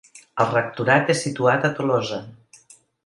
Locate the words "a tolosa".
1.69-2.19